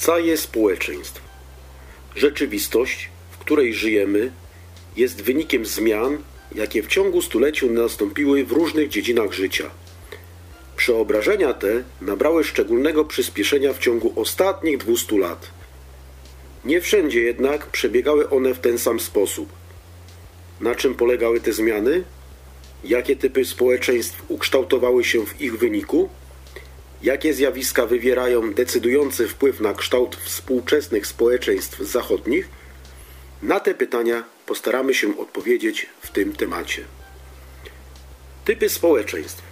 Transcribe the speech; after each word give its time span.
rodzaje 0.00 0.36
społeczeństw. 0.36 1.20
Rzeczywistość, 2.16 3.08
w 3.30 3.38
której 3.38 3.74
żyjemy, 3.74 4.32
jest 4.96 5.22
wynikiem 5.22 5.66
zmian, 5.66 6.18
jakie 6.54 6.82
w 6.82 6.86
ciągu 6.86 7.22
stuleciu 7.22 7.70
nastąpiły 7.70 8.44
w 8.44 8.52
różnych 8.52 8.88
dziedzinach 8.88 9.32
życia. 9.32 9.70
Przeobrażenia 10.76 11.52
te 11.52 11.82
nabrały 12.00 12.44
szczególnego 12.44 13.04
przyspieszenia 13.04 13.72
w 13.72 13.78
ciągu 13.78 14.12
ostatnich 14.16 14.78
200 14.78 15.18
lat. 15.18 15.50
Nie 16.64 16.80
wszędzie 16.80 17.20
jednak 17.20 17.66
przebiegały 17.66 18.30
one 18.30 18.54
w 18.54 18.58
ten 18.58 18.78
sam 18.78 19.00
sposób. 19.00 19.48
Na 20.60 20.74
czym 20.74 20.94
polegały 20.94 21.40
te 21.40 21.52
zmiany? 21.52 22.04
Jakie 22.84 23.16
typy 23.16 23.44
społeczeństw 23.44 24.22
ukształtowały 24.28 25.04
się 25.04 25.26
w 25.26 25.40
ich 25.40 25.58
wyniku? 25.58 26.08
Jakie 27.02 27.34
zjawiska 27.34 27.86
wywierają 27.86 28.54
decydujący 28.54 29.28
wpływ 29.28 29.60
na 29.60 29.74
kształt 29.74 30.16
współczesnych 30.16 31.06
społeczeństw 31.06 31.78
zachodnich? 31.78 32.48
Na 33.42 33.60
te 33.60 33.74
pytania 33.74 34.24
postaramy 34.46 34.94
się 34.94 35.18
odpowiedzieć 35.18 35.86
w 36.00 36.10
tym 36.10 36.32
temacie. 36.32 36.84
Typy 38.44 38.68
społeczeństw. 38.68 39.42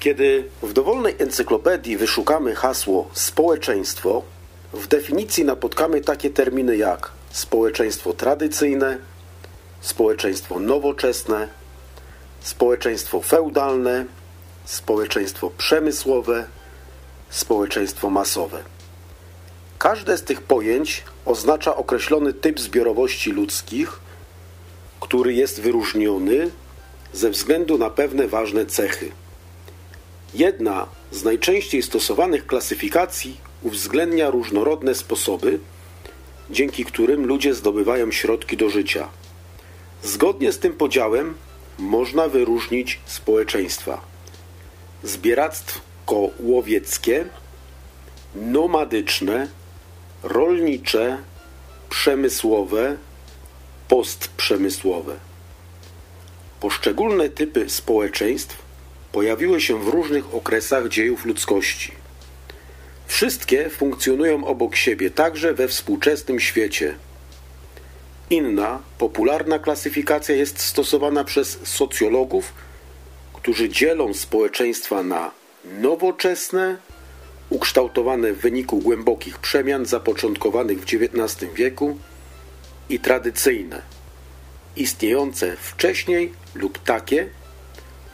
Kiedy 0.00 0.44
w 0.62 0.72
dowolnej 0.72 1.14
encyklopedii 1.18 1.96
wyszukamy 1.96 2.54
hasło 2.54 3.10
społeczeństwo, 3.12 4.22
w 4.72 4.86
definicji 4.86 5.44
napotkamy 5.44 6.00
takie 6.00 6.30
terminy 6.30 6.76
jak 6.76 7.10
społeczeństwo 7.30 8.12
tradycyjne, 8.12 8.98
społeczeństwo 9.80 10.60
nowoczesne, 10.60 11.48
społeczeństwo 12.40 13.20
feudalne, 13.22 14.04
społeczeństwo 14.64 15.50
przemysłowe, 15.58 16.46
społeczeństwo 17.30 18.10
masowe. 18.10 18.62
Każde 19.78 20.18
z 20.18 20.22
tych 20.22 20.42
pojęć 20.42 21.04
oznacza 21.24 21.76
określony 21.76 22.32
typ 22.32 22.60
zbiorowości 22.60 23.32
ludzkich, 23.32 24.00
który 25.00 25.34
jest 25.34 25.60
wyróżniony 25.60 26.50
ze 27.12 27.30
względu 27.30 27.78
na 27.78 27.90
pewne 27.90 28.28
ważne 28.28 28.66
cechy. 28.66 29.10
Jedna 30.34 30.86
z 31.12 31.24
najczęściej 31.24 31.82
stosowanych 31.82 32.46
klasyfikacji 32.46 33.40
uwzględnia 33.62 34.30
różnorodne 34.30 34.94
sposoby, 34.94 35.58
dzięki 36.50 36.84
którym 36.84 37.26
ludzie 37.26 37.54
zdobywają 37.54 38.12
środki 38.12 38.56
do 38.56 38.70
życia. 38.70 39.08
Zgodnie 40.02 40.52
z 40.52 40.58
tym 40.58 40.72
podziałem 40.72 41.34
można 41.78 42.28
wyróżnić 42.28 43.00
społeczeństwa. 43.06 44.13
Zbieractwo 45.04 46.30
łowieckie, 46.40 47.24
nomadyczne, 48.34 49.48
rolnicze, 50.22 51.18
przemysłowe, 51.90 52.96
postprzemysłowe. 53.88 55.16
Poszczególne 56.60 57.28
typy 57.28 57.70
społeczeństw 57.70 58.62
pojawiły 59.12 59.60
się 59.60 59.84
w 59.84 59.88
różnych 59.88 60.34
okresach 60.34 60.88
dziejów 60.88 61.24
ludzkości. 61.24 61.92
Wszystkie 63.06 63.70
funkcjonują 63.70 64.44
obok 64.44 64.76
siebie, 64.76 65.10
także 65.10 65.54
we 65.54 65.68
współczesnym 65.68 66.40
świecie. 66.40 66.94
Inna, 68.30 68.82
popularna 68.98 69.58
klasyfikacja 69.58 70.34
jest 70.34 70.60
stosowana 70.60 71.24
przez 71.24 71.58
socjologów, 71.64 72.52
którzy 73.44 73.68
dzielą 73.68 74.14
społeczeństwa 74.14 75.02
na 75.02 75.30
nowoczesne, 75.64 76.76
ukształtowane 77.50 78.32
w 78.32 78.40
wyniku 78.40 78.78
głębokich 78.78 79.38
przemian 79.38 79.86
zapoczątkowanych 79.86 80.80
w 80.80 80.84
XIX 80.84 81.52
wieku 81.54 81.98
i 82.88 83.00
tradycyjne, 83.00 83.82
istniejące 84.76 85.56
wcześniej 85.56 86.32
lub 86.54 86.78
takie, 86.78 87.28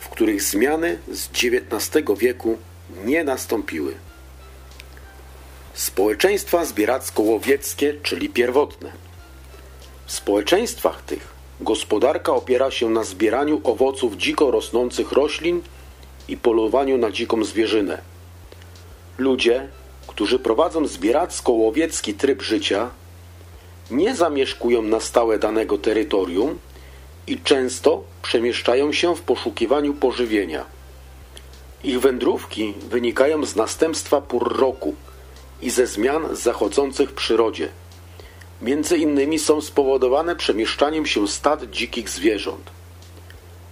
w 0.01 0.09
których 0.09 0.43
zmiany 0.43 0.99
z 1.13 1.29
XIX 1.29 2.07
wieku 2.19 2.59
nie 3.05 3.25
nastąpiły. 3.25 3.95
Społeczeństwa 5.75 6.65
zbieracko-łowieckie, 6.65 7.95
czyli 8.03 8.29
pierwotne. 8.29 8.93
W 10.07 10.13
społeczeństwach 10.13 11.03
tych 11.03 11.40
gospodarka 11.61 12.33
opiera 12.33 12.71
się 12.71 12.91
na 12.91 13.05
zbieraniu 13.05 13.61
owoców 13.65 14.17
dziko 14.17 14.51
rosnących 14.51 15.13
roślin 15.13 15.63
i 16.29 16.37
polowaniu 16.37 16.99
na 16.99 17.11
dziką 17.11 17.45
zwierzynę. 17.45 17.99
Ludzie, 19.19 19.69
którzy 20.07 20.39
prowadzą 20.39 20.87
zbieracko-łowiecki 20.87 22.15
tryb 22.15 22.43
życia, 22.43 22.91
nie 23.91 24.15
zamieszkują 24.15 24.83
na 24.83 25.01
stałe 25.01 25.39
danego 25.39 25.79
terytorium 25.79 26.59
i 27.27 27.39
często 27.39 28.03
przemieszczają 28.23 28.93
się 28.93 29.17
w 29.17 29.21
poszukiwaniu 29.21 29.95
pożywienia. 29.95 30.65
Ich 31.85 32.01
wędrówki 32.01 32.75
wynikają 32.91 33.47
z 33.47 33.57
następstwa 33.57 34.21
pór 34.21 34.59
roku 34.59 34.95
i 35.63 35.71
ze 35.71 35.87
zmian 35.87 36.37
zachodzących 36.37 37.11
w 37.11 37.15
przyrodzie. 37.15 37.69
Między 38.63 38.99
innymi 38.99 39.39
są 39.39 39.61
spowodowane 39.61 40.37
przemieszczaniem 40.37 41.07
się 41.07 41.29
stad 41.29 41.71
dzikich 41.71 42.09
zwierząt. 42.09 42.71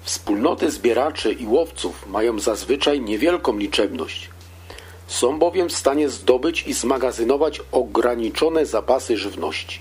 Wspólnoty 0.03 0.71
zbieraczy 0.71 1.33
i 1.33 1.47
łowców 1.47 2.07
mają 2.07 2.39
zazwyczaj 2.39 3.01
niewielką 3.01 3.59
liczebność. 3.59 4.31
Są 5.07 5.39
bowiem 5.39 5.69
w 5.69 5.77
stanie 5.77 6.09
zdobyć 6.09 6.67
i 6.67 6.73
zmagazynować 6.73 7.61
ograniczone 7.73 8.67
zapasy 8.67 9.17
żywności. 9.17 9.81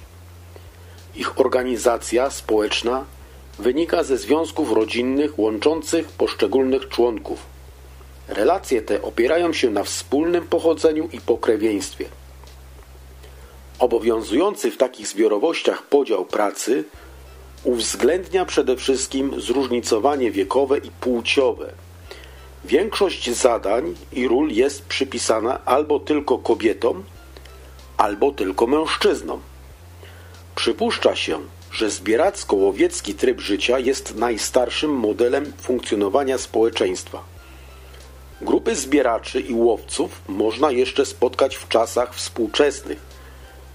Ich 1.15 1.39
organizacja 1.39 2.29
społeczna 2.29 3.05
wynika 3.59 4.03
ze 4.03 4.17
związków 4.17 4.71
rodzinnych 4.71 5.39
łączących 5.39 6.07
poszczególnych 6.07 6.89
członków. 6.89 7.45
Relacje 8.27 8.81
te 8.81 9.01
opierają 9.01 9.53
się 9.53 9.69
na 9.69 9.83
wspólnym 9.83 10.47
pochodzeniu 10.47 11.09
i 11.11 11.21
pokrewieństwie. 11.21 12.05
Obowiązujący 13.79 14.71
w 14.71 14.77
takich 14.77 15.07
zbiorowościach 15.07 15.83
podział 15.83 16.25
pracy 16.25 16.83
uwzględnia 17.63 18.45
przede 18.45 18.75
wszystkim 18.75 19.41
zróżnicowanie 19.41 20.31
wiekowe 20.31 20.77
i 20.77 20.91
płciowe. 20.91 21.73
Większość 22.65 23.31
zadań 23.31 23.95
i 24.13 24.27
ról 24.27 24.49
jest 24.49 24.85
przypisana 24.85 25.65
albo 25.65 25.99
tylko 25.99 26.37
kobietom, 26.37 27.03
albo 27.97 28.31
tylko 28.31 28.67
mężczyznom. 28.67 29.41
Przypuszcza 30.55 31.15
się, 31.15 31.39
że 31.71 31.89
zbieracko-łowiecki 31.89 33.13
tryb 33.13 33.39
życia 33.39 33.79
jest 33.79 34.15
najstarszym 34.15 34.91
modelem 34.91 35.53
funkcjonowania 35.61 36.37
społeczeństwa. 36.37 37.23
Grupy 38.41 38.75
zbieraczy 38.75 39.39
i 39.39 39.53
łowców 39.53 40.21
można 40.27 40.71
jeszcze 40.71 41.05
spotkać 41.05 41.55
w 41.55 41.67
czasach 41.67 42.15
współczesnych, 42.15 43.16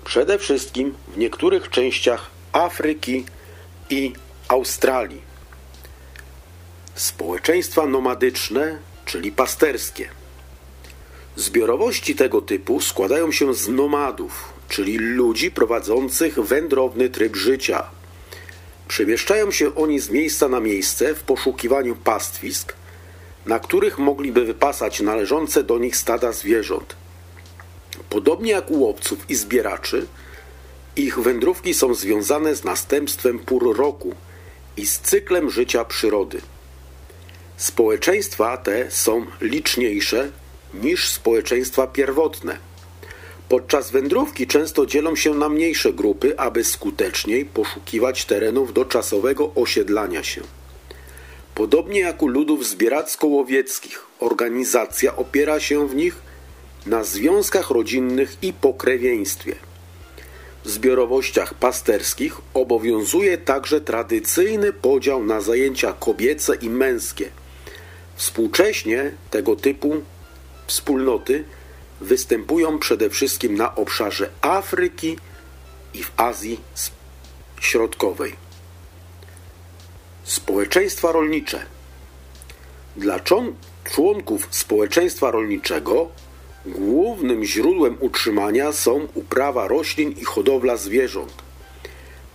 przede 0.05 0.39
wszystkim 0.39 0.95
w 1.09 1.19
niektórych 1.19 1.71
częściach 1.71 2.31
Afryki 2.53 3.25
i 3.91 4.13
Australii. 4.49 5.23
Społeczeństwa 6.95 7.87
nomadyczne, 7.87 8.79
czyli 9.05 9.33
pasterskie. 9.33 10.09
Zbiorowości 11.37 12.15
tego 12.15 12.43
typu 12.43 12.81
składają 12.81 13.33
się 13.33 13.55
z 13.55 13.69
nomadów, 13.69 14.53
czyli 14.69 14.99
ludzi 14.99 15.51
prowadzących 15.51 16.41
wędrowny 16.41 17.11
tryb 17.11 17.37
życia. 17.37 17.85
Przemieszczają 18.89 19.51
się 19.51 19.75
oni 19.75 20.01
z 20.01 20.11
miejsca 20.11 20.49
na 20.49 20.61
miejsce 20.61 21.15
w 21.15 21.23
poszukiwaniu 21.23 21.97
pastwisk, 21.97 22.75
na 23.47 23.59
których 23.59 23.99
mogliby 23.99 24.45
wypasać 24.45 25.01
należące 25.01 25.63
do 25.63 25.79
nich 25.79 25.97
stada 25.97 26.33
zwierząt. 26.33 27.02
Podobnie 28.11 28.53
jak 28.53 28.71
u 28.71 28.81
łowców 28.81 29.31
i 29.31 29.35
zbieraczy, 29.35 30.07
ich 30.97 31.19
wędrówki 31.19 31.75
są 31.75 31.95
związane 31.95 32.55
z 32.55 32.65
następstwem 32.65 33.39
pór 33.39 33.77
roku 33.77 34.15
i 34.77 34.87
z 34.87 34.99
cyklem 34.99 35.51
życia 35.51 35.85
przyrody. 35.85 36.41
Społeczeństwa 37.57 38.57
te 38.57 38.91
są 38.91 39.27
liczniejsze 39.41 40.31
niż 40.75 41.09
społeczeństwa 41.09 41.87
pierwotne. 41.87 42.59
Podczas 43.49 43.91
wędrówki 43.91 44.47
często 44.47 44.87
dzielą 44.87 45.17
się 45.17 45.35
na 45.35 45.49
mniejsze 45.49 45.93
grupy, 45.93 46.39
aby 46.39 46.65
skuteczniej 46.65 47.45
poszukiwać 47.45 48.25
terenów 48.25 48.73
do 48.73 48.85
czasowego 48.85 49.55
osiedlania 49.55 50.23
się. 50.23 50.43
Podobnie 51.55 52.01
jak 52.01 52.23
u 52.23 52.29
ludów 52.29 52.67
zbieracko-łowieckich, 52.67 54.07
organizacja 54.21 55.17
opiera 55.17 55.61
się 55.61 55.89
w 55.89 55.95
nich 55.95 56.32
na 56.87 57.05
związkach 57.05 57.71
rodzinnych 57.71 58.37
i 58.43 58.53
pokrewieństwie. 58.53 59.55
W 60.65 60.71
zbiorowościach 60.71 61.55
pasterskich 61.55 62.41
obowiązuje 62.55 63.39
także 63.39 63.81
tradycyjny 63.81 64.73
podział 64.73 65.25
na 65.25 65.41
zajęcia 65.41 65.93
kobiece 65.93 66.55
i 66.55 66.71
męskie. 66.71 67.29
Współcześnie 68.17 69.13
tego 69.31 69.57
typu 69.57 70.03
wspólnoty 70.67 71.45
występują 72.01 72.79
przede 72.79 73.11
wszystkim 73.11 73.55
na 73.55 73.75
obszarze 73.75 74.31
Afryki 74.41 75.17
i 75.95 76.03
w 76.03 76.13
Azji 76.17 76.61
Środkowej. 77.61 78.35
Społeczeństwa 80.25 81.13
rolnicze. 81.13 81.67
Dla 82.97 83.21
członków 83.85 84.49
społeczeństwa 84.51 85.31
rolniczego 85.31 86.09
głównym 86.67 87.45
źródłem 87.45 87.97
utrzymania 88.01 88.73
są 88.73 89.09
uprawa 89.15 89.69
roślin 89.69 90.13
i 90.13 90.25
hodowla 90.25 90.77
zwierząt. 90.77 91.35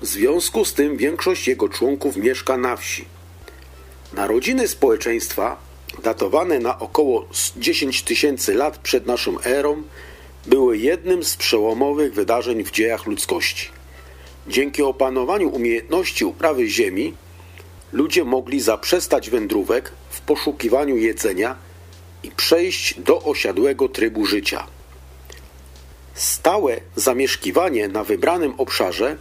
W 0.01 0.05
związku 0.05 0.65
z 0.65 0.73
tym 0.73 0.97
większość 0.97 1.47
jego 1.47 1.69
członków 1.69 2.17
mieszka 2.17 2.57
na 2.57 2.77
wsi. 2.77 3.05
Narodziny 4.13 4.67
społeczeństwa, 4.67 5.57
datowane 6.03 6.59
na 6.59 6.79
około 6.79 7.27
10 7.57 8.03
tysięcy 8.03 8.53
lat 8.53 8.77
przed 8.77 9.05
naszą 9.05 9.41
erą, 9.41 9.83
były 10.45 10.77
jednym 10.77 11.23
z 11.23 11.35
przełomowych 11.35 12.13
wydarzeń 12.13 12.63
w 12.63 12.71
dziejach 12.71 13.05
ludzkości. 13.05 13.69
Dzięki 14.47 14.83
opanowaniu 14.83 15.49
umiejętności 15.49 16.25
uprawy 16.25 16.67
ziemi, 16.67 17.13
ludzie 17.93 18.23
mogli 18.23 18.59
zaprzestać 18.59 19.29
wędrówek 19.29 19.91
w 20.09 20.21
poszukiwaniu 20.21 20.97
jedzenia 20.97 21.55
i 22.23 22.31
przejść 22.31 22.99
do 22.99 23.21
osiadłego 23.21 23.89
trybu 23.89 24.25
życia. 24.25 24.67
Stałe 26.13 26.77
zamieszkiwanie 26.95 27.87
na 27.87 28.03
wybranym 28.03 28.53
obszarze 28.57 29.17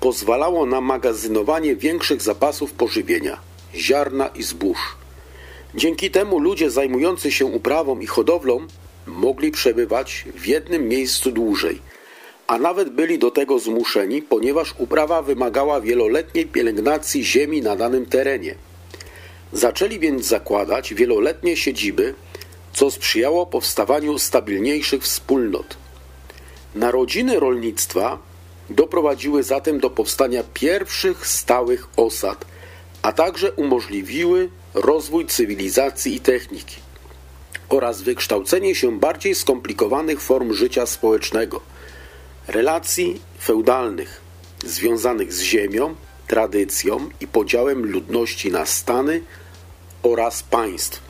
pozwalało 0.00 0.66
na 0.66 0.80
magazynowanie 0.80 1.76
większych 1.76 2.22
zapasów 2.22 2.72
pożywienia, 2.72 3.38
ziarna 3.74 4.26
i 4.26 4.42
zbóż. 4.42 4.78
Dzięki 5.74 6.10
temu 6.10 6.38
ludzie 6.38 6.70
zajmujący 6.70 7.32
się 7.32 7.46
uprawą 7.46 8.00
i 8.00 8.06
hodowlą 8.06 8.66
mogli 9.06 9.50
przebywać 9.50 10.24
w 10.34 10.46
jednym 10.46 10.88
miejscu 10.88 11.30
dłużej, 11.32 11.80
a 12.46 12.58
nawet 12.58 12.90
byli 12.90 13.18
do 13.18 13.30
tego 13.30 13.58
zmuszeni, 13.58 14.22
ponieważ 14.22 14.74
uprawa 14.78 15.22
wymagała 15.22 15.80
wieloletniej 15.80 16.46
pielęgnacji 16.46 17.24
ziemi 17.24 17.62
na 17.62 17.76
danym 17.76 18.06
terenie. 18.06 18.54
Zaczęli 19.54 19.98
więc 19.98 20.26
zakładać 20.26 20.94
wieloletnie 20.94 21.56
siedziby, 21.56 22.14
co 22.72 22.90
sprzyjało 22.90 23.46
powstawaniu 23.46 24.18
stabilniejszych 24.18 25.02
wspólnot. 25.02 25.76
Narodziny 26.74 27.40
rolnictwa 27.40 28.18
doprowadziły 28.70 29.42
zatem 29.42 29.80
do 29.80 29.90
powstania 29.90 30.42
pierwszych 30.54 31.26
stałych 31.26 31.88
osad, 31.96 32.44
a 33.02 33.12
także 33.12 33.52
umożliwiły 33.52 34.48
rozwój 34.74 35.26
cywilizacji 35.26 36.14
i 36.14 36.20
techniki 36.20 36.76
oraz 37.68 38.02
wykształcenie 38.02 38.74
się 38.74 38.98
bardziej 38.98 39.34
skomplikowanych 39.34 40.20
form 40.20 40.52
życia 40.52 40.86
społecznego, 40.86 41.60
relacji 42.48 43.20
feudalnych 43.40 44.20
związanych 44.66 45.32
z 45.32 45.40
ziemią, 45.40 45.94
tradycją 46.26 47.08
i 47.20 47.26
podziałem 47.26 47.86
ludności 47.86 48.52
na 48.52 48.66
stany 48.66 49.20
oraz 50.04 50.42
państw. 50.42 51.02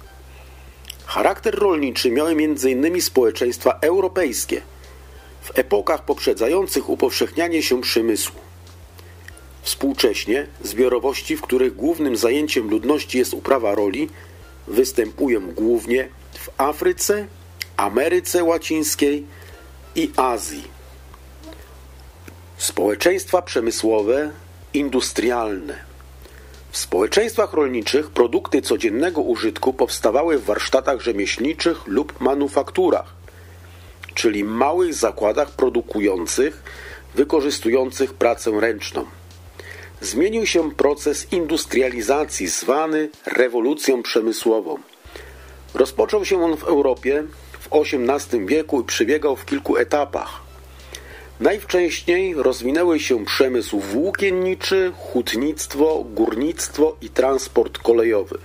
Charakter 1.07 1.55
rolniczy 1.55 2.11
miały 2.11 2.31
m.in. 2.31 3.03
społeczeństwa 3.03 3.79
europejskie 3.81 4.63
w 5.43 5.59
epokach 5.59 6.05
poprzedzających 6.05 6.91
upowszechnianie 6.91 7.63
się 7.63 7.81
przemysłu. 7.81 8.41
Współcześnie 9.63 10.47
zbiorowości, 10.63 11.37
w 11.37 11.43
których 11.43 11.77
głównym 11.77 12.17
zajęciem 12.17 12.71
ludności 12.71 13.19
jest 13.19 13.35
uprawa 13.35 13.75
roli, 13.75 14.09
występują 14.67 15.41
głównie 15.41 16.09
w 16.33 16.61
Afryce, 16.61 17.27
Ameryce 17.77 18.45
Łacińskiej 18.45 19.27
i 19.95 20.11
Azji. 20.17 20.65
Społeczeństwa 22.57 23.43
przemysłowe, 23.43 24.31
industrialne. 24.75 25.94
W 26.75 26.79
społeczeństwach 26.79 27.53
rolniczych 27.53 28.11
produkty 28.11 28.63
codziennego 28.63 29.21
użytku 29.21 29.73
powstawały 29.73 30.39
w 30.39 30.45
warsztatach 30.45 31.01
rzemieślniczych 31.01 31.87
lub 31.87 32.21
manufakturach, 32.21 33.15
czyli 34.15 34.45
małych 34.45 34.95
zakładach 34.95 35.51
produkujących, 35.51 36.63
wykorzystujących 37.15 38.15
pracę 38.15 38.51
ręczną. 38.61 39.05
Zmienił 40.01 40.47
się 40.47 40.71
proces 40.71 41.33
industrializacji 41.33 42.47
zwany 42.47 43.11
rewolucją 43.27 44.03
przemysłową. 44.03 44.79
Rozpoczął 45.75 46.25
się 46.25 46.45
on 46.45 46.57
w 46.57 46.65
Europie 46.65 47.25
w 47.61 47.69
XVIII 47.73 48.47
wieku 48.47 48.81
i 48.81 48.85
przebiegał 48.85 49.37
w 49.37 49.47
kilku 49.47 49.77
etapach. 49.77 50.44
Najwcześniej 51.41 52.35
rozwinęły 52.35 53.01
się 53.01 53.25
przemysł 53.25 53.81
włókienniczy, 53.81 54.93
hutnictwo, 54.99 56.05
górnictwo 56.11 56.97
i 57.01 57.09
transport 57.09 57.79
kolejowy. 57.79 58.39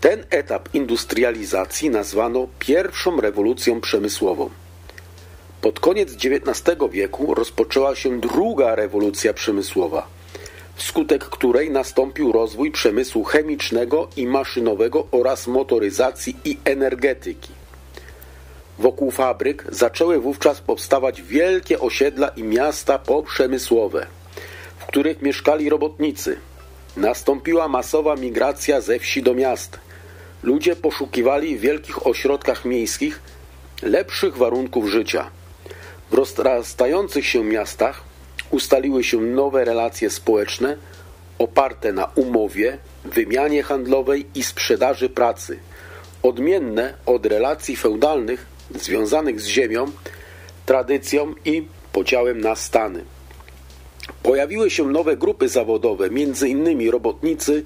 Ten 0.00 0.24
etap 0.30 0.68
industrializacji 0.74 1.90
nazwano 1.90 2.48
pierwszą 2.58 3.20
rewolucją 3.20 3.80
przemysłową. 3.80 4.50
Pod 5.60 5.80
koniec 5.80 6.14
XIX 6.14 6.78
wieku 6.90 7.34
rozpoczęła 7.34 7.96
się 7.96 8.20
druga 8.20 8.74
rewolucja 8.74 9.34
przemysłowa, 9.34 10.06
wskutek 10.74 11.24
której 11.24 11.70
nastąpił 11.70 12.32
rozwój 12.32 12.70
przemysłu 12.70 13.24
chemicznego 13.24 14.08
i 14.16 14.26
maszynowego 14.26 15.06
oraz 15.10 15.46
motoryzacji 15.46 16.36
i 16.44 16.58
energetyki. 16.64 17.57
Wokół 18.78 19.10
fabryk 19.10 19.64
zaczęły 19.68 20.20
wówczas 20.20 20.60
powstawać 20.60 21.22
wielkie 21.22 21.80
osiedla 21.80 22.28
i 22.28 22.42
miasta 22.42 22.98
poprzemysłowe, 22.98 24.06
w 24.78 24.86
których 24.86 25.22
mieszkali 25.22 25.70
robotnicy. 25.70 26.38
Nastąpiła 26.96 27.68
masowa 27.68 28.16
migracja 28.16 28.80
ze 28.80 28.98
wsi 28.98 29.22
do 29.22 29.34
miast. 29.34 29.80
Ludzie 30.42 30.76
poszukiwali 30.76 31.56
w 31.56 31.60
wielkich 31.60 32.06
ośrodkach 32.06 32.64
miejskich 32.64 33.20
lepszych 33.82 34.36
warunków 34.36 34.88
życia. 34.88 35.30
W 36.10 36.14
rozrastających 36.14 37.26
się 37.26 37.44
miastach 37.44 38.02
ustaliły 38.50 39.04
się 39.04 39.20
nowe 39.20 39.64
relacje 39.64 40.10
społeczne 40.10 40.76
oparte 41.38 41.92
na 41.92 42.04
umowie, 42.14 42.78
wymianie 43.04 43.62
handlowej 43.62 44.26
i 44.34 44.42
sprzedaży 44.42 45.08
pracy, 45.08 45.58
odmienne 46.22 46.94
od 47.06 47.26
relacji 47.26 47.76
feudalnych 47.76 48.46
związanych 48.74 49.40
z 49.40 49.46
ziemią, 49.46 49.86
tradycją 50.66 51.34
i 51.44 51.66
podziałem 51.92 52.40
na 52.40 52.54
stany. 52.54 53.04
Pojawiły 54.22 54.70
się 54.70 54.84
nowe 54.84 55.16
grupy 55.16 55.48
zawodowe, 55.48 56.04
m.in. 56.04 56.90
robotnicy, 56.90 57.64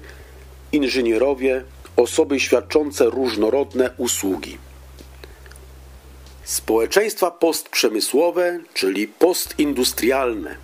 inżynierowie, 0.71 1.63
osoby 1.95 2.39
świadczące 2.39 3.05
różnorodne 3.05 3.89
usługi. 3.97 4.57
Społeczeństwa 6.43 7.31
postprzemysłowe, 7.31 8.59
czyli 8.73 9.07
postindustrialne, 9.07 10.55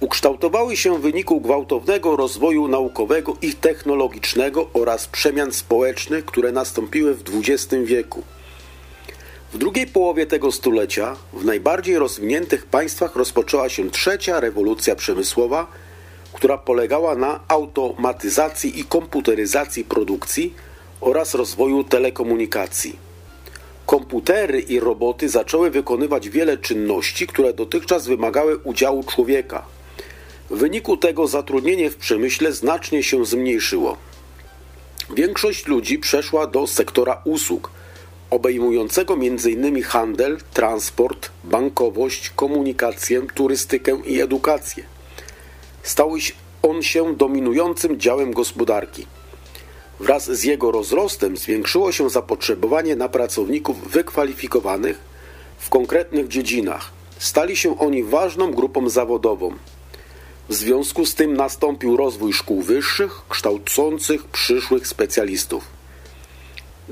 ukształtowały 0.00 0.76
się 0.76 0.98
w 0.98 1.00
wyniku 1.00 1.40
gwałtownego 1.40 2.16
rozwoju 2.16 2.68
naukowego 2.68 3.36
i 3.42 3.54
technologicznego 3.54 4.68
oraz 4.74 5.06
przemian 5.06 5.52
społecznych, 5.52 6.24
które 6.24 6.52
nastąpiły 6.52 7.14
w 7.14 7.22
XX 7.38 7.74
wieku. 7.84 8.22
W 9.52 9.58
drugiej 9.58 9.86
połowie 9.86 10.26
tego 10.26 10.52
stulecia 10.52 11.16
w 11.32 11.44
najbardziej 11.44 11.98
rozwiniętych 11.98 12.66
państwach 12.66 13.16
rozpoczęła 13.16 13.68
się 13.68 13.90
trzecia 13.90 14.40
rewolucja 14.40 14.96
przemysłowa, 14.96 15.66
która 16.32 16.58
polegała 16.58 17.14
na 17.14 17.40
automatyzacji 17.48 18.80
i 18.80 18.84
komputeryzacji 18.84 19.84
produkcji 19.84 20.54
oraz 21.00 21.34
rozwoju 21.34 21.84
telekomunikacji. 21.84 22.96
Komputery 23.86 24.60
i 24.60 24.80
roboty 24.80 25.28
zaczęły 25.28 25.70
wykonywać 25.70 26.28
wiele 26.28 26.58
czynności, 26.58 27.26
które 27.26 27.52
dotychczas 27.52 28.06
wymagały 28.06 28.58
udziału 28.58 29.04
człowieka. 29.04 29.62
W 30.50 30.56
wyniku 30.56 30.96
tego 30.96 31.26
zatrudnienie 31.26 31.90
w 31.90 31.96
przemyśle 31.96 32.52
znacznie 32.52 33.02
się 33.02 33.26
zmniejszyło. 33.26 33.96
Większość 35.14 35.66
ludzi 35.66 35.98
przeszła 35.98 36.46
do 36.46 36.66
sektora 36.66 37.22
usług– 37.24 37.70
obejmującego 38.32 39.14
m.in. 39.14 39.82
handel, 39.82 40.38
transport, 40.52 41.30
bankowość, 41.44 42.30
komunikację, 42.30 43.22
turystykę 43.34 44.00
i 44.04 44.20
edukację. 44.20 44.84
Stał 45.82 46.14
on 46.62 46.82
się 46.82 47.16
dominującym 47.16 48.00
działem 48.00 48.32
gospodarki. 48.32 49.06
Wraz 50.00 50.30
z 50.30 50.44
jego 50.44 50.70
rozrostem 50.70 51.36
zwiększyło 51.36 51.92
się 51.92 52.10
zapotrzebowanie 52.10 52.96
na 52.96 53.08
pracowników 53.08 53.90
wykwalifikowanych 53.90 54.98
w 55.58 55.68
konkretnych 55.68 56.28
dziedzinach. 56.28 56.90
Stali 57.18 57.56
się 57.56 57.78
oni 57.78 58.04
ważną 58.04 58.52
grupą 58.52 58.88
zawodową. 58.88 59.54
W 60.48 60.54
związku 60.54 61.06
z 61.06 61.14
tym 61.14 61.36
nastąpił 61.36 61.96
rozwój 61.96 62.32
szkół 62.32 62.62
wyższych, 62.62 63.22
kształcących 63.28 64.24
przyszłych 64.24 64.86
specjalistów. 64.86 65.81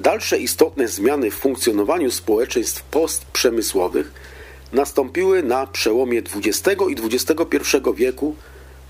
Dalsze 0.00 0.38
istotne 0.38 0.88
zmiany 0.88 1.30
w 1.30 1.35
funkcjonowaniu 1.35 2.11
społeczeństw 2.11 2.83
postprzemysłowych 2.83 4.12
nastąpiły 4.73 5.42
na 5.42 5.66
przełomie 5.66 6.19
XX 6.19 6.83
i 6.88 6.97
XXI 7.14 7.57
wieku 7.95 8.35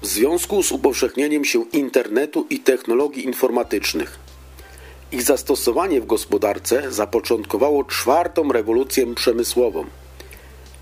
w 0.02 0.06
związku 0.06 0.62
z 0.62 0.72
upowszechnieniem 0.72 1.44
się 1.44 1.64
internetu 1.72 2.46
i 2.50 2.58
technologii 2.58 3.24
informatycznych. 3.24 4.18
Ich 5.12 5.22
zastosowanie 5.22 6.00
w 6.00 6.06
gospodarce 6.06 6.92
zapoczątkowało 6.92 7.84
czwartą 7.84 8.52
rewolucję 8.52 9.14
przemysłową. 9.14 9.84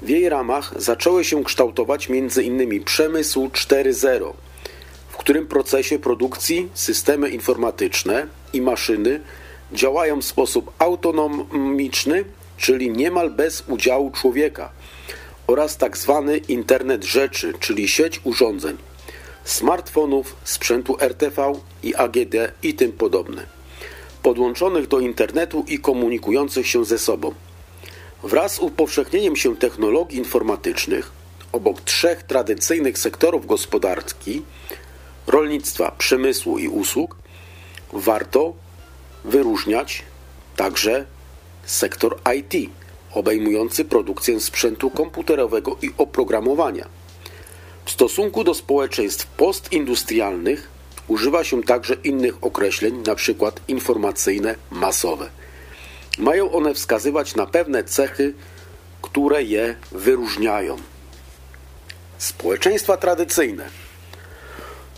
W 0.03 0.09
jej 0.09 0.29
ramach 0.29 0.73
zaczęły 0.77 1.25
się 1.25 1.45
kształtować 1.45 2.11
m.in. 2.11 2.85
przemysł 2.85 3.47
4.0, 3.47 4.33
w 5.09 5.17
którym 5.17 5.47
procesie 5.47 5.99
produkcji 5.99 6.69
systemy 6.75 7.29
informatyczne 7.29 8.27
i 8.53 8.63
maszyny 8.63 9.21
działają 9.73 10.21
w 10.21 10.25
sposób 10.25 10.73
autonomiczny, 10.79 12.25
czyli 12.57 12.91
niemal 12.91 13.31
bez 13.31 13.65
udziału 13.69 14.11
człowieka, 14.11 14.71
oraz. 15.47 15.77
Tak 15.77 15.99
internet 16.49 17.05
rzeczy, 17.05 17.53
czyli 17.61 17.89
sieć 17.89 18.21
urządzeń, 18.25 18.77
smartfonów, 19.45 20.37
sprzętu 20.45 20.97
RTV 21.01 21.53
i 21.83 21.95
AGD 21.95 22.35
i 22.63 22.75
tym 22.75 22.93
podobne, 22.93 23.47
podłączonych 24.23 24.89
do 24.89 25.01
internetu 25.01 25.65
i 25.69 25.79
komunikujących 25.79 26.67
się 26.67 26.85
ze 26.85 26.99
sobą. 26.99 27.35
Wraz 28.23 28.55
z 28.55 28.59
upowszechnieniem 28.59 29.37
się 29.37 29.57
technologii 29.57 30.19
informatycznych, 30.19 31.11
obok 31.53 31.81
trzech 31.81 32.23
tradycyjnych 32.23 32.99
sektorów 32.99 33.47
gospodarki 33.47 34.43
rolnictwa, 35.27 35.91
przemysłu 35.99 36.59
i 36.59 36.69
usług, 36.69 37.17
warto 37.93 38.53
wyróżniać 39.25 40.03
także 40.57 41.07
sektor 41.65 42.19
IT, 42.37 42.71
obejmujący 43.15 43.85
produkcję 43.85 44.41
sprzętu 44.41 44.91
komputerowego 44.91 45.77
i 45.83 45.91
oprogramowania. 45.99 46.89
W 47.85 47.91
stosunku 47.91 48.45
do 48.45 48.55
społeczeństw 48.55 49.27
postindustrialnych 49.27 50.71
używa 51.09 51.45
się 51.45 51.63
także 51.63 51.95
innych 51.95 52.45
określeń, 52.45 52.95
np. 52.95 53.53
informacyjne, 53.69 54.55
masowe. 54.71 55.31
Mają 56.19 56.53
one 56.53 56.75
wskazywać 56.75 57.35
na 57.35 57.47
pewne 57.47 57.85
cechy, 57.85 58.35
które 59.03 59.43
je 59.43 59.75
wyróżniają. 59.93 60.77
Społeczeństwa 62.19 62.97
tradycyjne 62.97 63.88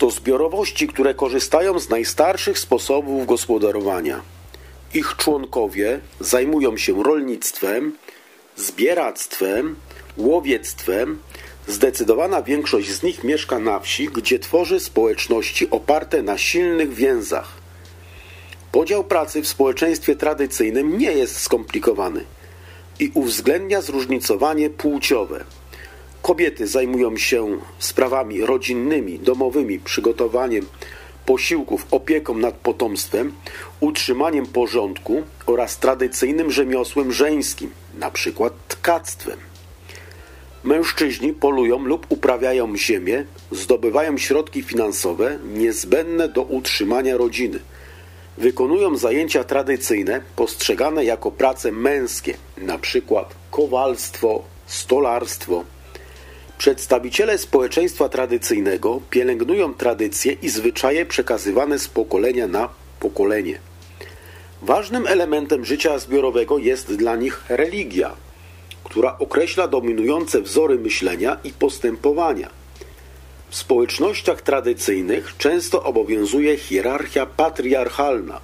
to 0.00 0.10
zbiorowości, 0.10 0.88
które 0.88 1.14
korzystają 1.14 1.78
z 1.78 1.88
najstarszych 1.88 2.58
sposobów 2.58 3.26
gospodarowania. 3.26 4.20
Ich 4.94 5.16
członkowie 5.16 6.00
zajmują 6.20 6.76
się 6.76 7.02
rolnictwem, 7.02 7.96
zbieractwem, 8.56 9.76
łowiectwem. 10.16 11.18
Zdecydowana 11.68 12.42
większość 12.42 12.90
z 12.90 13.02
nich 13.02 13.24
mieszka 13.24 13.58
na 13.58 13.80
wsi, 13.80 14.08
gdzie 14.08 14.38
tworzy 14.38 14.80
społeczności 14.80 15.70
oparte 15.70 16.22
na 16.22 16.38
silnych 16.38 16.94
więzach. 16.94 17.52
Podział 18.72 19.04
pracy 19.04 19.42
w 19.42 19.48
społeczeństwie 19.48 20.16
tradycyjnym 20.16 20.98
nie 20.98 21.12
jest 21.12 21.40
skomplikowany 21.40 22.24
i 23.00 23.10
uwzględnia 23.14 23.82
zróżnicowanie 23.82 24.70
płciowe. 24.70 25.44
Kobiety 26.22 26.66
zajmują 26.66 27.16
się 27.16 27.58
sprawami 27.78 28.40
rodzinnymi, 28.40 29.18
domowymi, 29.18 29.78
przygotowaniem 29.78 30.66
posiłków, 31.26 31.86
opieką 31.90 32.34
nad 32.34 32.54
potomstwem, 32.54 33.32
utrzymaniem 33.80 34.46
porządku 34.46 35.22
oraz 35.46 35.78
tradycyjnym 35.78 36.50
rzemiosłem 36.50 37.12
żeńskim, 37.12 37.70
np. 37.94 38.50
tkactwem. 38.68 39.38
Mężczyźni 40.64 41.32
polują 41.32 41.78
lub 41.78 42.06
uprawiają 42.08 42.76
ziemię, 42.76 43.24
zdobywają 43.50 44.18
środki 44.18 44.62
finansowe 44.62 45.38
niezbędne 45.54 46.28
do 46.28 46.42
utrzymania 46.42 47.16
rodziny. 47.16 47.58
Wykonują 48.38 48.96
zajęcia 48.96 49.44
tradycyjne 49.44 50.22
postrzegane 50.36 51.04
jako 51.04 51.30
prace 51.30 51.72
męskie, 51.72 52.34
np. 52.58 53.00
kowalstwo, 53.50 54.42
stolarstwo, 54.66 55.64
Przedstawiciele 56.60 57.38
społeczeństwa 57.38 58.08
tradycyjnego 58.08 59.00
pielęgnują 59.10 59.74
tradycje 59.74 60.32
i 60.32 60.48
zwyczaje 60.48 61.06
przekazywane 61.06 61.78
z 61.78 61.88
pokolenia 61.88 62.46
na 62.46 62.68
pokolenie. 62.98 63.58
Ważnym 64.62 65.06
elementem 65.06 65.64
życia 65.64 65.98
zbiorowego 65.98 66.58
jest 66.58 66.94
dla 66.94 67.16
nich 67.16 67.44
religia, 67.48 68.16
która 68.84 69.18
określa 69.18 69.68
dominujące 69.68 70.42
wzory 70.42 70.78
myślenia 70.78 71.36
i 71.44 71.52
postępowania. 71.52 72.50
W 73.50 73.56
społecznościach 73.56 74.42
tradycyjnych 74.42 75.34
często 75.38 75.82
obowiązuje 75.82 76.56
hierarchia 76.56 77.26
patriarchalna. 77.26 78.40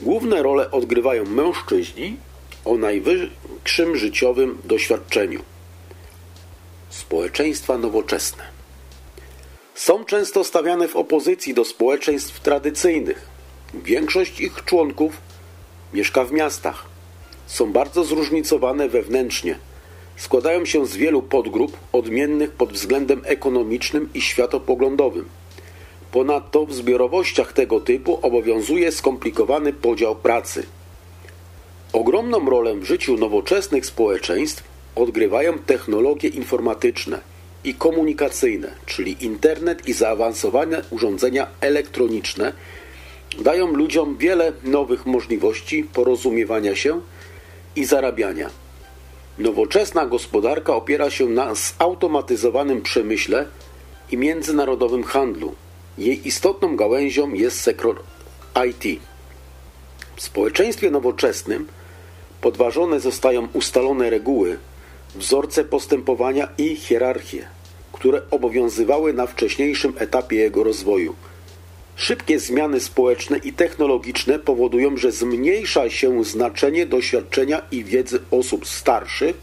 Główne 0.00 0.42
role 0.42 0.70
odgrywają 0.70 1.24
mężczyźni 1.24 2.16
o 2.64 2.76
najwyższym 2.76 3.96
życiowym 3.96 4.58
doświadczeniu 4.64 5.53
społeczeństwa 6.94 7.78
nowoczesne. 7.78 8.44
Są 9.74 10.04
często 10.04 10.44
stawiane 10.44 10.88
w 10.88 10.96
opozycji 10.96 11.54
do 11.54 11.64
społeczeństw 11.64 12.40
tradycyjnych. 12.40 13.26
Większość 13.74 14.40
ich 14.40 14.64
członków 14.64 15.12
mieszka 15.94 16.24
w 16.24 16.32
miastach. 16.32 16.84
Są 17.46 17.72
bardzo 17.72 18.04
zróżnicowane 18.04 18.88
wewnętrznie. 18.88 19.58
Składają 20.16 20.64
się 20.64 20.86
z 20.86 20.96
wielu 20.96 21.22
podgrup 21.22 21.76
odmiennych 21.92 22.50
pod 22.50 22.72
względem 22.72 23.22
ekonomicznym 23.24 24.08
i 24.14 24.20
światopoglądowym. 24.20 25.28
Ponadto 26.12 26.66
w 26.66 26.74
zbiorowościach 26.74 27.52
tego 27.52 27.80
typu 27.80 28.18
obowiązuje 28.22 28.92
skomplikowany 28.92 29.72
podział 29.72 30.16
pracy. 30.16 30.66
Ogromną 31.92 32.50
rolę 32.50 32.74
w 32.74 32.84
życiu 32.84 33.16
nowoczesnych 33.16 33.86
społeczeństw 33.86 34.73
odgrywają 34.94 35.58
technologie 35.58 36.28
informatyczne 36.28 37.20
i 37.64 37.74
komunikacyjne, 37.74 38.70
czyli 38.86 39.24
internet 39.24 39.88
i 39.88 39.92
zaawansowane 39.92 40.82
urządzenia 40.90 41.46
elektroniczne, 41.60 42.52
dają 43.38 43.66
ludziom 43.66 44.16
wiele 44.16 44.52
nowych 44.64 45.06
możliwości 45.06 45.84
porozumiewania 45.84 46.76
się 46.76 47.00
i 47.76 47.84
zarabiania. 47.84 48.50
Nowoczesna 49.38 50.06
gospodarka 50.06 50.74
opiera 50.74 51.10
się 51.10 51.26
na 51.26 51.54
zautomatyzowanym 51.54 52.82
przemyśle 52.82 53.46
i 54.10 54.16
międzynarodowym 54.16 55.04
handlu. 55.04 55.54
Jej 55.98 56.28
istotną 56.28 56.76
gałęzią 56.76 57.32
jest 57.32 57.60
sektor 57.60 58.02
IT. 58.68 59.00
W 60.16 60.22
społeczeństwie 60.22 60.90
nowoczesnym 60.90 61.66
podważone 62.40 63.00
zostają 63.00 63.48
ustalone 63.52 64.10
reguły 64.10 64.58
wzorce 65.14 65.64
postępowania 65.64 66.48
i 66.58 66.76
hierarchie, 66.76 67.48
które 67.92 68.22
obowiązywały 68.30 69.12
na 69.12 69.26
wcześniejszym 69.26 69.92
etapie 69.98 70.36
jego 70.36 70.64
rozwoju. 70.64 71.14
Szybkie 71.96 72.38
zmiany 72.38 72.80
społeczne 72.80 73.38
i 73.38 73.52
technologiczne 73.52 74.38
powodują, 74.38 74.96
że 74.96 75.12
zmniejsza 75.12 75.90
się 75.90 76.24
znaczenie 76.24 76.86
doświadczenia 76.86 77.62
i 77.70 77.84
wiedzy 77.84 78.20
osób 78.30 78.66
starszych. 78.66 79.36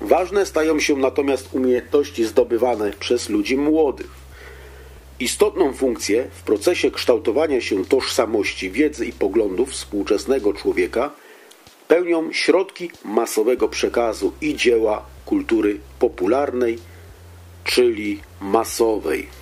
Ważne 0.00 0.46
stają 0.46 0.80
się 0.80 0.96
natomiast 0.96 1.54
umiejętności 1.54 2.24
zdobywane 2.24 2.92
przez 3.00 3.28
ludzi 3.28 3.56
młodych. 3.56 4.10
Istotną 5.20 5.72
funkcję 5.72 6.26
w 6.32 6.42
procesie 6.42 6.90
kształtowania 6.90 7.60
się 7.60 7.84
tożsamości, 7.84 8.70
wiedzy 8.70 9.06
i 9.06 9.12
poglądów 9.12 9.70
współczesnego 9.70 10.52
człowieka– 10.52 11.10
pełnią 11.90 12.32
środki 12.32 12.90
masowego 13.04 13.68
przekazu 13.68 14.32
i 14.40 14.54
dzieła 14.54 15.04
kultury 15.24 15.80
popularnej, 15.98 16.78
czyli 17.64 18.20
masowej. 18.40 19.39